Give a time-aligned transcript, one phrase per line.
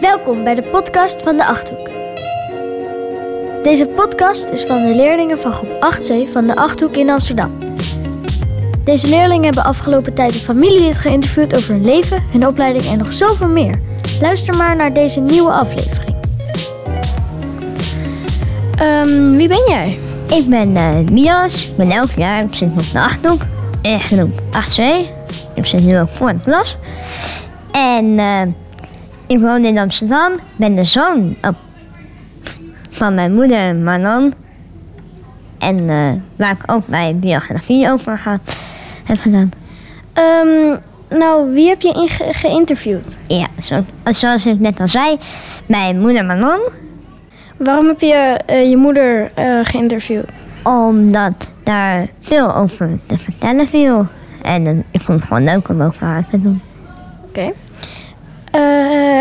[0.00, 1.90] Welkom bij de podcast van de Achthoek.
[3.62, 7.50] Deze podcast is van de leerlingen van groep 8C van de Achthoek in Amsterdam.
[8.84, 13.12] Deze leerlingen hebben afgelopen tijd een familielid geïnterviewd over hun leven, hun opleiding en nog
[13.12, 13.80] zoveel meer.
[14.20, 16.16] Luister maar naar deze nieuwe aflevering.
[18.78, 19.98] Ehm, wie ben jij?
[20.28, 23.40] Ik ben eh Mias, ik ben 11 jaar, ik zit op de Achthoek,
[23.82, 25.08] in groep 8C.
[25.54, 26.76] Ik zit nu ook voor de klas.
[27.72, 28.42] En eh,
[29.26, 31.54] ik woon in Amsterdam, ben de zoon ook
[32.88, 34.32] van mijn moeder Manon.
[35.58, 38.56] En eh, waar ik ook mijn biografie over gehad,
[39.04, 39.50] heb gedaan.
[40.12, 40.76] Ehm,
[41.18, 43.16] nou, wie heb je in ge- geïnterviewd?
[43.26, 45.18] Ja, zo, zoals ik net al zei,
[45.66, 46.60] mijn moeder Manon.
[47.56, 50.26] Waarom heb je eh, je moeder eh, geïnterviewd?
[50.62, 54.06] Omdat daar veel over te vertellen viel.
[54.42, 56.60] En ik vond het gewoon leuk om over haar te doen.
[57.28, 57.52] Oké.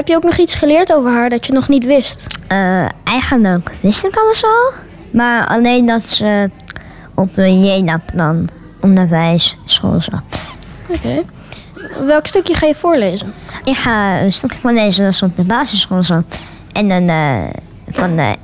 [0.00, 2.38] Heb je ook nog iets geleerd over haar dat je nog niet wist?
[2.46, 4.72] Eh, eigenlijk wist ik alles al.
[5.12, 6.50] Maar alleen dat ze
[7.14, 8.48] op een JENA-plan
[8.80, 10.42] onderwijsschool zat.
[10.88, 11.22] Oké.
[12.04, 13.32] Welk stukje ga je voorlezen?
[13.64, 16.40] Ik ga een stukje van lezen dat ze op de basisschool zat.
[16.72, 17.34] En dan, eh,
[17.88, 18.36] van de,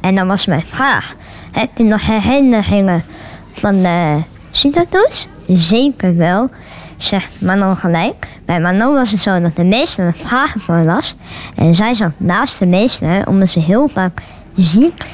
[0.00, 1.14] en dan was mijn vraag.
[1.52, 3.04] Heb je nog herinneringen
[3.50, 5.28] van de CITO-toets?
[5.46, 6.50] Zeker wel,
[6.96, 8.26] zegt Manon gelijk.
[8.44, 11.16] Bij Manon was het zo dat de meester een vragen voor las.
[11.54, 14.22] En zij zat naast de meester omdat ze heel vaak
[14.54, 15.04] ziek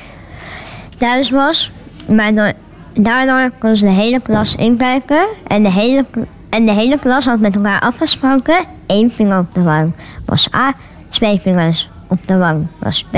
[0.97, 1.73] thuis was.
[2.09, 2.53] Maar door,
[2.95, 5.27] daardoor kon ze de hele klas inkijken.
[5.47, 6.05] En de hele,
[6.51, 8.65] en de hele klas had met elkaar afgesproken.
[8.87, 9.93] Eén vinger op de wang
[10.25, 10.73] was A.
[11.09, 13.15] Twee vingers op de wang was B.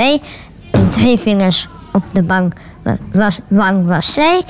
[0.71, 4.41] En twee vingers op de wa- was, wang was C.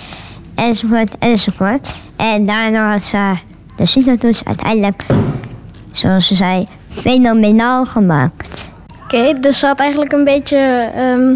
[0.55, 1.95] Enzovoort, enzovoort.
[2.15, 3.33] En daardoor had ze
[3.75, 5.05] de CITO-toets uiteindelijk,
[5.91, 8.69] zoals ze zei, fenomenaal gemaakt.
[9.03, 11.35] Oké, dus ze had eigenlijk een beetje ehm,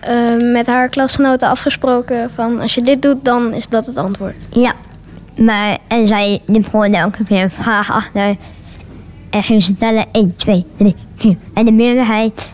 [0.00, 4.36] eh, met haar klasgenoten afgesproken van als je dit doet, dan is dat het antwoord.
[4.50, 4.74] Ja,
[5.36, 8.36] maar en zij liep gewoon elke keer een vraag achter.
[9.30, 11.36] En ging ze tellen 1, 2, 3, 4.
[11.54, 12.50] En de meerderheid,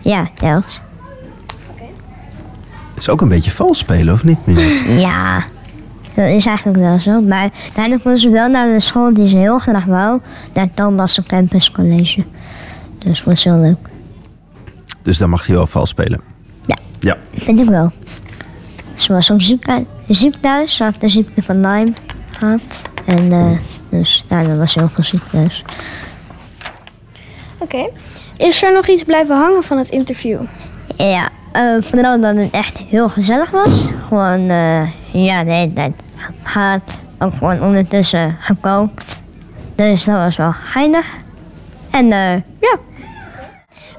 [0.00, 0.80] ja, telt.
[2.96, 4.90] is ook een beetje vals spelen, of niet meer?
[4.98, 5.44] Ja,
[6.24, 7.20] dat is eigenlijk wel zo.
[7.20, 10.20] Maar uiteindelijk was ze wel naar de school die ze heel graag wou.
[10.54, 12.24] Naar Thomas Campus College.
[12.98, 13.78] Dus vond ze heel leuk.
[15.02, 16.20] Dus dan mag je wel vals spelen.
[16.66, 16.76] Ja.
[17.00, 17.16] Ja.
[17.34, 17.90] Vind ik wel.
[18.94, 20.76] Ze was ook ziek, uit- ziek thuis.
[20.76, 21.92] Ze had de ziekte van Lyme
[22.30, 22.82] gehad.
[23.04, 23.50] En eh,
[23.88, 25.64] dus daardoor was ze heel veel ziek thuis.
[27.58, 27.88] Oké.
[28.36, 30.40] Is er nog iets blijven hangen van het interview?
[30.96, 33.88] Ja, eh, vooral dat het echt heel gezellig was.
[34.08, 36.98] Gewoon, eh, ja, de hele tijd gepraat.
[37.18, 39.22] Ook gewoon ondertussen gekookt.
[39.74, 41.06] Dus dat was wel geinig.
[41.90, 42.76] En eh, ja,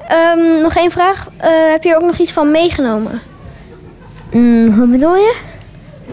[0.07, 1.28] Ehm, nog één vraag.
[1.38, 3.22] Eh, heb je er ook nog iets van meegenomen?
[4.31, 5.35] Mm, hoe bedoel je?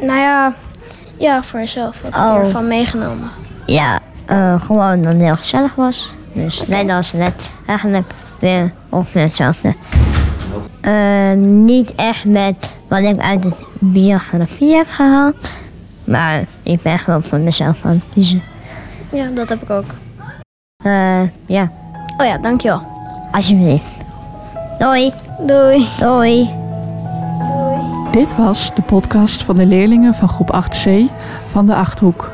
[0.00, 0.54] Nou ja,
[1.16, 2.00] ja, voor jezelf.
[2.02, 2.38] Wat heb je Oh.
[2.38, 3.30] ervan meegenomen?
[3.66, 6.12] Ja, eh, gewoon dat het heel gezellig was.
[6.32, 9.74] Dus net als net, eigenlijk weer ongeveer hetzelfde.
[11.36, 15.54] Niet echt met wat ik uit de biografie heb gehaald.
[16.06, 18.42] Maar ik ben gewoon voor mezelf aan het kiezen.
[19.12, 19.84] Ja, dat heb ik ook.
[20.84, 21.70] Eh, ja,
[22.18, 22.82] Oh ja, dankjewel.
[23.32, 23.96] alsjeblieft.
[24.78, 25.12] Doei,
[25.46, 25.88] Doei.
[25.98, 26.50] doei.
[28.10, 30.90] Dit was de podcast van de leerlingen van groep 8C
[31.46, 32.30] van de Achthoek.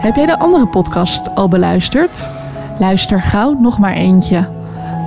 [0.00, 2.30] Heb jij de andere podcast al beluisterd?
[2.78, 4.48] Luister gauw nog maar eentje.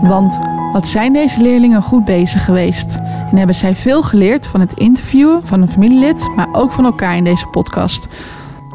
[0.01, 0.39] Want
[0.71, 2.95] wat zijn deze leerlingen goed bezig geweest?
[3.31, 7.15] En hebben zij veel geleerd van het interviewen van een familielid, maar ook van elkaar
[7.15, 8.07] in deze podcast.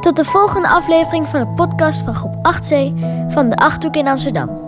[0.01, 2.75] Tot de volgende aflevering van de podcast van groep 8C
[3.29, 4.66] van de Achthoek in Amsterdam.